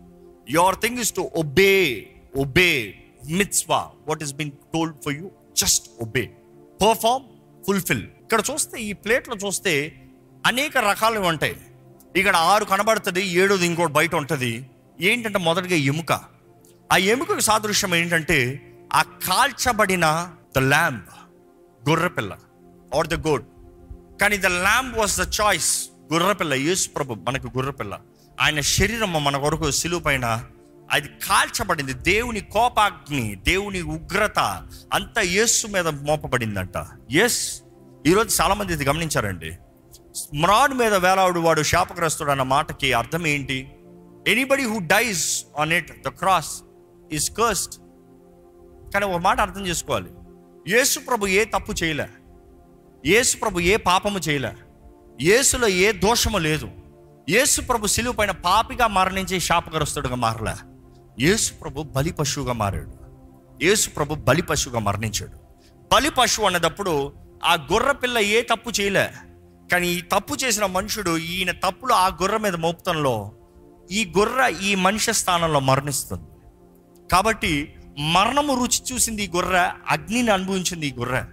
[0.50, 2.94] your thing is to obey obey
[3.30, 6.30] mitzvah what is been told for you just obey
[6.82, 7.24] perform
[7.66, 10.02] fulfil ఇక్కడ చూస్తే ఈ ప్లేట్లో చూస్తే
[10.48, 11.56] అనేక రకాలు ఉంటాయి.
[12.16, 14.70] ఇక్కడ ఆరు కనబడుతుంది ఏడోది ఇంకోటి బయట ఉంటుంది.
[15.00, 16.12] ఏంటంటే మొదటిగా ఎముక.
[16.92, 18.38] ఆ ఎముకకు సాదృశ్యం ఏంటంటే
[18.92, 21.02] ఆ కాల్చబడిన ద ల్యాంబ్
[21.88, 22.36] గొర్రెపిల్ల
[22.96, 23.44] ఆర్ ద గోడ్
[24.20, 28.00] కానీ the lamb was the choice గుర్రపిల్ల యేసు ప్రభు మనకు గుర్రపిల్ల.
[28.40, 30.44] ఆయన శరీరం మన కొరకు సిలువ పైన
[30.90, 31.92] అది కాల్చబడింది.
[31.92, 34.38] దేవుని కోపాగ్ని దేవుని ఉగ్రత
[34.92, 36.86] అంతా యేసు మీద మోపబడిందంట.
[37.10, 37.62] ఎస్
[38.06, 39.52] ఈరోజు చాలామంది ఇది గమనించారండి.
[40.34, 43.72] మ్రాడ్ మీద వేలాడు వాడు శాపగ్రస్తుడు అన్న మాటకి అర్థం ఏంటి?
[44.28, 46.62] Anybody who dies on it the cross
[47.12, 47.74] is cursed
[48.92, 50.10] కానీ ఒక మాట అర్థం చేసుకోవాలి.
[50.68, 52.08] యేసు ప్రభు ఏ తప్పు చేయలే.
[53.06, 54.52] యేసు ప్రభు ఏ పాపము చేయలే.
[55.20, 56.68] యేసులో ఏ దోషము లేదు.
[57.28, 60.54] యేసు ప్రభు పైన పాపిగా మరణించి శాపగ్రస్తుడుగా మారలే.
[61.24, 62.92] యేసు ప్రభు బలి పశువుగా మారాడు.
[63.64, 65.48] యేసు ప్రభు బలి పశువుగా మరణించాడు.
[65.94, 67.12] బలి పశువు అన్నదప్పుడు
[67.44, 69.10] ఆ గొర్రె పిల్ల ఏ తప్పు చేయలే.
[69.72, 73.32] కానీ ఈ తప్పు చేసిన మనుషుడు ఈయన తప్పులు ఆ గుర్ర మీద మోపుతంలో
[73.90, 76.28] ఈ గుర్ర ఈ మనిషి స్థానంలో మరణిస్తుంది.
[77.12, 81.24] కాబట్టి మరణము రుచి చూసింది ఈ గుర్ర అగ్నిని అనుభవించింది ఈ గుర్ర.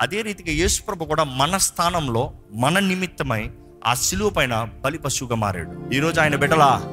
[0.00, 3.50] అదే రీతిగా యేసుప్రభు కూడా మన స్థానంలో మన నిమిత్తమై
[3.86, 5.94] ఆ సిలువ పైన బలి పశువుగా మారాడు.
[5.94, 6.84] ఈరోజు ఆయన బిడ్డలా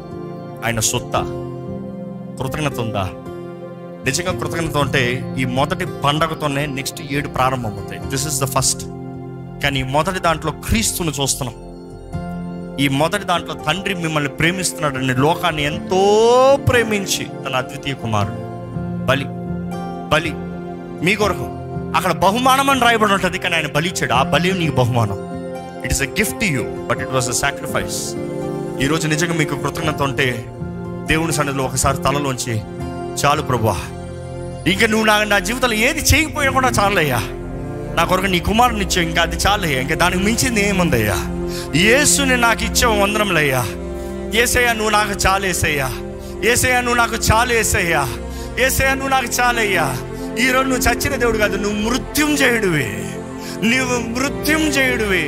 [0.65, 1.13] ఆయన సొత్త.
[2.39, 3.03] కృతజ్ఞత ఉందా?
[4.05, 7.99] నిజంగా కృతజ్ఞత ఉంటే ఈ మొదటి పండగతోనే నెక్స్ట్ ఏడు ప్రారంభమవుతాయి.
[7.99, 8.83] దిస్ ఇస్ ద ఫస్ట్
[9.63, 11.55] కానీ మొదటి దాంట్లో క్రీస్తును చూస్తున్నాం.
[12.79, 16.01] ఈ మొదటి దాంట్లో తండ్రి మిమ్మల్ని ప్రేమిస్తున్నాడని లోకాన్ని ఎంతో
[16.69, 18.37] ప్రేమించి తన అద్వితీయ కుమారుడు.
[19.05, 19.25] బలి
[20.09, 20.31] బలి
[21.05, 21.47] మీ కొరకు.
[21.95, 24.13] అక్కడ బహుమానం అని రాయబడి ఉంటుంది కానీ ఆయన బలి ఇచ్చాడు.
[24.13, 25.17] ఆ బలి నీకు బహుమానం.
[25.83, 28.15] It is a gift you but it was a sacrifice
[28.83, 30.45] ఈరోజు నిజంగా మీకు కృతజ్ఞత ఉంటే
[31.05, 32.61] దేవుని సన్నిధిలో ఒకసారి తలలోంచి
[33.25, 33.75] చాలు ప్రభువా.
[34.71, 37.21] ఇంకా నువ్వు నా నా జీవితంలో ఏది చేయకపోయినా కూడా చాలయ్యా.
[37.99, 39.07] నా కొరకు నీ కుమారుని ఇచ్చావు.
[39.07, 41.15] ఇంకా అది చాలయ్యా ఇంకా దానికి మించింది ఏముందయ్యా?
[41.75, 43.65] యేసుని నాకు ఇచ్చావు వందరంలయ్యా
[44.41, 45.89] ఏసయ్యా నువ్వు నాకు చాలు ఏసయ్యా.
[46.79, 48.07] నువ్వు నాకు చాలు ఏసయ్యా.
[48.93, 49.97] నువ్వు నాకు చాలయ్యా
[50.39, 53.11] ఈరోజు నువ్వు చచ్చిన దేవుడు కాదు నువ్వు మృత్యుం చేయుడువే.
[53.63, 55.27] నువ్వు మృత్యుం చేయుడువే.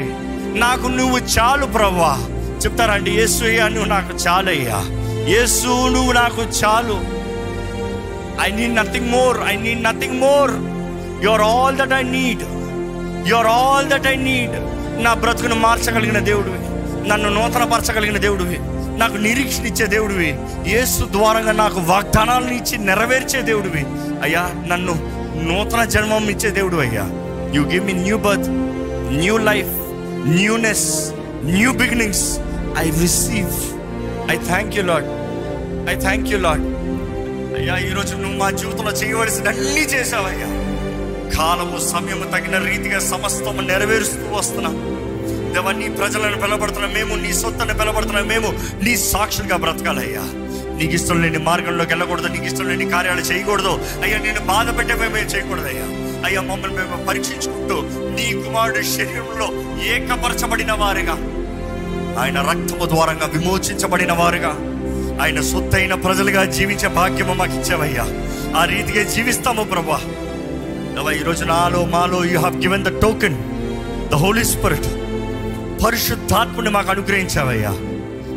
[0.59, 2.17] నాకు నువ్వు చాలు ప్రవ్వా.
[2.59, 4.83] చెప్తారండి యేసు నువ్వు నాకు చాలయ్యా
[5.27, 7.21] యేసు నువ్వు నాకు చాలు.
[8.41, 10.51] I need nothing more I need nothing more
[11.23, 12.60] you are all that I need
[13.27, 14.55] your all that I need
[15.03, 16.57] నా బ్రతుకును మార్చగలిగిన దేవుడివి.
[17.09, 18.57] నన్ను నూతనపరచగలిగిన దేవుడివి.
[18.97, 20.35] నాకు నిరీక్షణ ఇచ్చే దేవుడివి.
[20.69, 23.85] యేసు ద్వారంగా నాకు వాగ్దానాలను ఇచ్చి నెరవేర్చే దేవుడివి.
[24.23, 24.93] అయ్యా నన్ను
[25.41, 27.05] నూతన జన్మం ఇచ్చే దేవుడు అయ్యా.
[27.53, 28.49] You give me new birth
[29.13, 29.71] new life
[30.27, 31.11] newness
[31.43, 32.39] new beginnings
[32.79, 33.53] I receive
[34.31, 35.05] I thank you Lord
[35.89, 36.61] I thank you Lord
[37.59, 40.60] అయ్యా ఈరోజు నువ్వు మా జీవితంలో చేయవలసిన అన్నీ చేసావయ్యా
[41.35, 44.75] కాలము సమయము తగిన రీతిగా సమస్తము నెరవేరుస్తూ వస్తున్నాం
[45.53, 48.49] దేవా నీ ప్రజలను పిలబడుతున్న మేము నీ సొత్తను పిలబడుతున్న మేము
[48.83, 50.23] నీ సాక్షులుగా బ్రతకాలయ్యా.
[50.77, 53.73] నీకు ఇష్టం లేని మార్గంలోకి వెళ్ళకూడదు నీకు ఇష్టం లేని కార్యాలు చేయకూడదు.
[54.03, 55.87] అయ్యా నేను బాధ పెట్టే మేము చేయకూడదు అయ్యా
[56.25, 57.77] అయ్యా మమ్మల్ని మేము పరీక్షించుకుంటూ
[58.15, 59.47] నీ కుమారుడు శరీరంలో
[59.91, 61.15] ఏకపరచబడిన వారుగా
[62.21, 64.53] ఆయన రక్తము ద్వారంగా విమోచించబడిన వారుగా
[65.23, 68.05] ఆయన సొత్తైన ప్రజలుగా జీవించే భాగ్యము మాకు ఇచ్చావయ్యా
[68.57, 69.99] ఆ రీతిగా జీవిస్తాము ప్రభా.
[70.91, 73.35] ఈ ఈరోజు నాలో మాలో you have given the token
[74.09, 74.85] the holy spirit
[75.83, 77.69] పరిశుద్ధాత్మని మాకు అనుగ్రహించావయ్యా.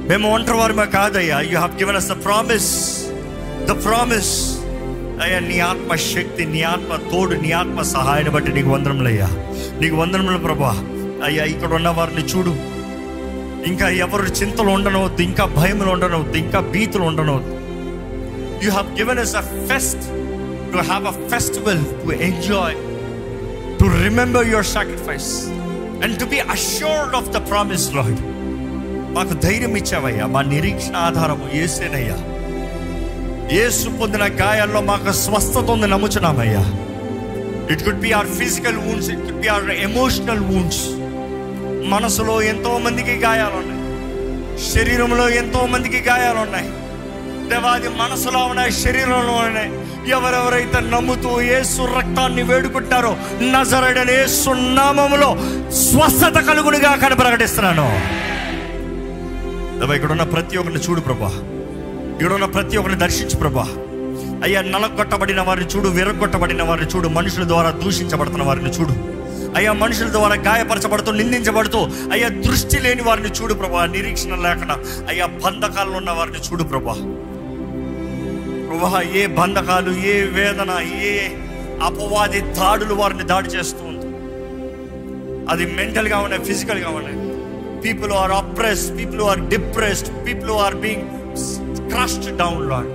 [0.08, 1.40] మేము ఒంటరి వారు కాదయ్యా.
[1.40, 3.02] You have given us the promise
[3.64, 4.58] the promise
[5.22, 9.28] అయ్యా నీ ఆత్మ శక్తి నీ ఆత్మ తోడు నీ ఆత్మ సహాయాన్ని బట్టి నీకు వందనములయ్యా.
[9.80, 10.70] నీకు వందనములు ప్రభా.
[11.24, 12.56] అయ్యా ఇక్కడ ఉన్న వారిని చూడు.
[13.68, 17.50] ఇంకా ఎవరు చింతలు ఉండనవద్దు ఇంకా భయములు ఉండనవద్దు ఇంకా భీతులు ఉండనవద్దు.
[18.64, 20.33] You have given us a feast
[20.74, 22.78] to have a festival to enjoy
[23.78, 25.30] to remember your sacrifice
[26.02, 28.20] and to be assured of the promise Lord
[29.16, 32.16] మాకు ధైర్యం ఇచ్చావయ్యా మా నిరీక్షణ ఆధారము ఏసేనయ్యా
[33.60, 36.62] ఏసు పొందిన గాయాల్లో మాకు స్వస్థత ఉంది నమ్ముచున్నామయ్యా.
[37.72, 40.80] It could be our physical wounds it could be our emotional wounds
[41.88, 43.82] మనసులో ఎంతో మందికి గాయాలు ఉన్నాయి
[44.70, 46.70] శరీరంలో ఎంతో మందికి గాయాలు ఉన్నాయి
[47.48, 49.70] దేవాది మనసులో ఉన్నాయి శరీరంలో ఉన్నాయి.
[50.10, 55.36] ఎవరెవరైతే నమ్ముతూ ఏసు రక్తాన్ని వేడుకుంటారో నజరడని ఏసు నామములో
[55.70, 57.86] స్వస్థత కలుగునిగా అక్కడ ప్రకటిస్తున్నాను.
[59.80, 61.32] దేవా ఇక్కడ ఉన్న ప్రతి ఒక్కరిని చూడు ప్రభా.
[62.14, 63.68] ఇక్కడ ఉన్న ప్రతి ఒక్కరిని దర్శించు ప్రభా.
[64.44, 69.14] అయ్యా నలగొట్టబడిన వారిని చూడు విరగొట్టబడిన వారిని చూడు మనుషుల ద్వారా దూషించబడుతున్న వారిని చూడు.
[69.56, 71.78] అయ్యా మనుషుల ద్వారా గాయపరచబడుతూ నిందించబడుతూ
[72.12, 74.76] అయ్యా దృష్టి లేని వారిని చూడు ప్రభా నిరీక్షణ లేకుండా.
[75.08, 76.92] అయ్యా బంధకాల్లో ఉన్న వారిని చూడు ప్రభా.
[78.74, 80.72] ప్రభా ఏ బంధకాలు ఏ వేదన
[81.08, 81.12] ఏ
[81.82, 84.08] అపవాది దాడులు వారిని దాడి చేస్తూ ఉంది.
[85.48, 87.18] అది మెంటల్గా ఉన్నాయి ఫిజికల్గా ఉన్నాయి
[87.82, 91.06] people are oppressed people are depressed people are being
[91.90, 92.90] crushed down Lord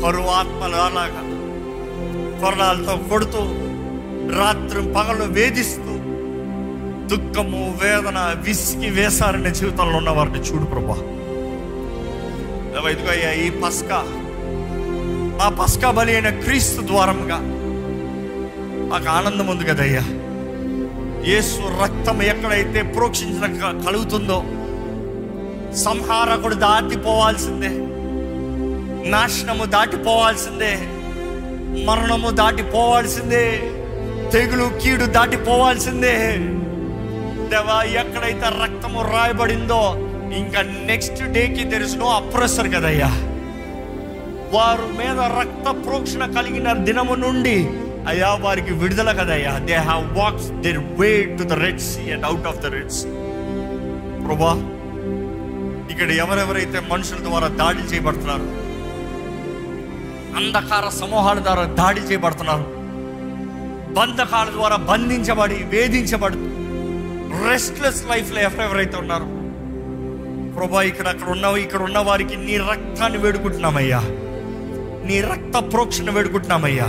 [0.00, 1.22] for ఆత్మలు అలాగా
[2.40, 3.42] కొరడాలతో కొడుతూ
[4.38, 5.94] రాత్రి పగలు వేధిస్తూ
[7.12, 10.98] దుఃఖము వేదన విసిగి వేసారనే జీవితంలో ఉన్న వారిని చూడు ప్రభా.
[12.74, 12.90] దేవా,
[13.36, 13.98] ఈ పస్కా
[15.44, 17.38] ఆ పస్కా బలి అయిన క్రీస్తు ద్వారంగా
[18.90, 20.04] మాకు ఆనందం ఉంది కదయ్యా
[21.28, 23.46] యేసు రక్తం ఎక్కడైతే ప్రోక్షించిన
[23.86, 24.38] కలుగుతుందో
[25.84, 27.72] సంహారకుడు దాటిపోవాల్సిందే
[29.10, 30.74] నాశనము దాటిపోవాల్సిందే
[31.86, 33.46] మరణము దాటిపోవాల్సిందే
[34.32, 36.16] తెగులు కీడు దాటిపోవాల్సిందే
[37.50, 39.82] దేవా ఎక్కడైతే రక్తము రాయబడిందో
[40.36, 43.10] ఇంకా నెక్స్ట్ డేకి తెలుసు నో అప్రెసర్ కదయ్యా.
[44.54, 47.56] వారు మీద రక్త ప్రోక్షణ కలిగిన దినము నుండి
[48.10, 49.52] అయ్యా వారికి విడుదల కదయ్యా.
[49.68, 53.10] They have walks their way to the red sea and out of the red sea
[54.24, 54.52] ప్రభా
[55.90, 58.46] ఇక్కడ ఎవరెవరైతే మనుషుల ద్వారా దాడి చేయబడుతున్నారు
[60.38, 62.64] అంధకార సమూహాల ద్వారా దాడి చేయబడుతున్నారు
[63.96, 66.46] బంధకాల ద్వారా బంధించబడి వేధించబడుతూ
[67.44, 69.26] రెస్ట్లెస్ లైఫ్లో ఎవరెవరైతే ఉన్నారు
[70.56, 74.00] ప్రభా ఇక్కడ అక్కడ ఉన్న ఇక్కడ ఉన్న వారికి నీ రక్తాన్ని వేడుకుంటున్నామయ్యా.
[75.06, 76.88] నీ రక్త ప్రోక్షణ వేడుకుంటున్నామయ్యా.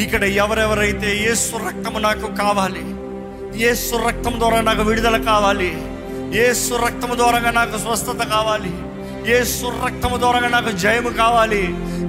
[0.00, 2.84] ఇక్కడ ఎవరెవరైతే ఏసు రక్తము నాకు కావాలి
[3.62, 5.72] ఏసు రక్తం ద్వారా నాకు విడుదల కావాలి
[6.36, 8.72] ఏసు రక్తము ద్వారా నాకు స్వస్థత కావాలి
[9.30, 11.62] ఏసు రక్తము ద్వారా నాకు జయము కావాలి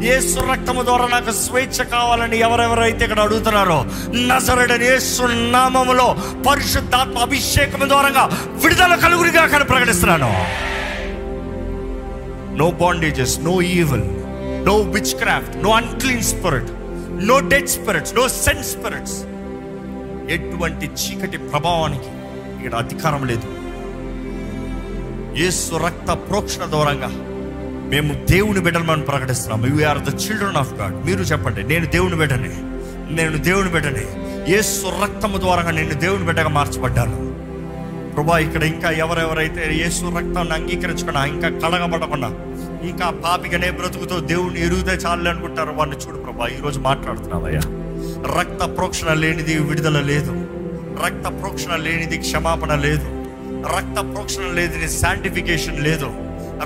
[0.08, 6.16] ఏసు రక్తము ద్వారా నాకు స్వేచ్ఛ కావాలని ఎవరెవరైతే ఇక్కడ అడుగుతున్నారో నజరడని యేసు నామములో
[6.48, 8.24] పరిశుద్ధాత్మ అభిషేకం ద్వారా
[8.64, 10.32] విడుదల కలుగురిగా అక్కడ ప్రకటిస్తున్నాను.
[12.58, 14.04] No bondages no evil
[14.66, 14.78] no
[15.16, 16.72] witchcraft no unclean spirit
[17.26, 19.24] no dead spirits no sin spirits
[20.32, 22.10] ఎటువంటి చీకటి ప్రభావానికి
[22.58, 23.48] ఇక్కడ అధికారం లేదు.
[25.40, 27.10] యేసు రక్త ప్రోక్షణ దూరంగా
[27.90, 32.50] మేము దేవుని బిడ్డలను ప్రకటిస్తున్నాము you are the children of God మీరు చెప్పండి నేను దేవుని బిడ్డని?
[33.16, 34.06] నేను దేవుని బిడ్డని.
[34.52, 37.25] యేసు రక్తము ద్వారా నేను దేవుని బిడ్డగా మార్చబడ్డాను.
[38.16, 42.28] ప్రభా ఇక్కడ ఇంకా ఎవరెవరైతే యేసు రక్తాన్ని అంగీకరించకుండా ఇంకా కడగబడకుండా
[42.88, 47.62] ఇంకా పాపికనే బ్రతుకుతో దేవుని ఎరుగుతే చాలు అనుకుంటారు వాడిని చూడు ప్రభా ఈరోజు మాట్లాడుతున్నావయ్యా.
[48.40, 50.32] రక్త ప్రోక్షణ లేనిది విడుదల లేదు.
[51.06, 53.26] రక్త ప్రోక్షణ లేనిది క్షమాపణ లేదు.
[53.78, 56.06] రక్త ప్రోక్షణ లేనిది శాంటిఫికేషన్ లేదు.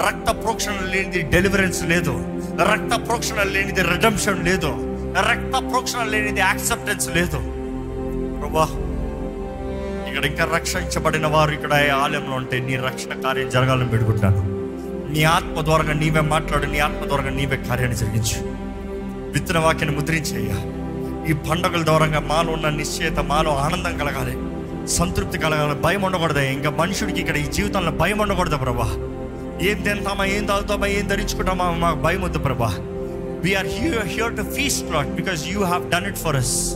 [0.07, 2.39] రక్త ప్రోక్షణ లేనిది డెలివరెన్స్ లేదు.
[2.71, 4.71] రక్త ప్రోక్షణ లేనిది రిడమ్షన్ లేదు.
[5.29, 7.37] రక్త ప్రోక్షణ లేనిది యాక్సెప్టెన్స్ లేదు.
[8.39, 8.67] ప్రభా
[10.19, 14.41] ఇక్కడ ఇంకా రక్షించబడిన వారు ఇక్కడ ఆలయంలో ఉంటే నీ రక్షణ కార్యం జరగాలని పెడుకుంటాను
[15.13, 18.39] నీ ఆత్మ ద్వారా నీవే మాట్లాడు నీ ఆత్మ ద్వారా నీవే కార్యాన్ని జరిగించు.
[19.31, 20.57] విత్తన వాక్యాన్ని ముద్రించేయ్యా.
[21.29, 24.35] ఈ పండుగల ద్వారా మాలో ఉన్న నిశ్చయత మాలో ఆనందం కలగాలి
[24.87, 26.39] సంతృప్తి కలగాలి భయం ఉండకూడదు.
[26.39, 28.89] ఇంకా మనుషుడికి ఇక్కడ ఈ జీవితంలో భయం ఉండకూడదు ప్రభా.
[29.61, 32.67] ఏం తింటామా ఏం తాగుతామా ఏం ధరించుకుంటామా మాకు భయం వద్దు ప్రభా.
[33.43, 36.75] We're here here to feast Lord because you have done it for us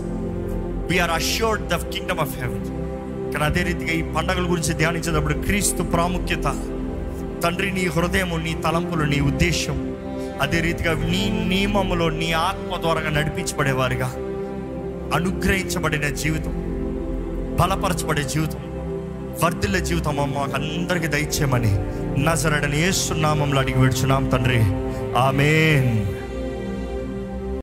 [0.92, 2.83] we're assured the kingdom of heaven
[3.34, 6.44] కానీ అదే రీతిగా ఈ పండగల గురించి ధ్యానించేటప్పుడు క్రీస్తు ప్రాముఖ్యత
[7.44, 9.96] తండ్రి నీ హృదయము నీ తలంపులు నీ ఉద్దేశం
[10.42, 14.08] అదే రీతిగా నీ నియమములో నీ ఆత్మ ద్వారా నడిపించబడేవారుగా
[15.16, 16.52] అనుగ్రహించబడిన జీవితం
[17.62, 18.60] బలపరచబడే జీవితం
[19.44, 21.72] వర్ధిల్ల జీవితం మాకు అందరికీ దయచేయమని
[22.24, 24.60] నజరడని ఏసునామంలో అడిగి విడుచున్నాం తండ్రి.
[25.18, 26.23] ఆమెన్.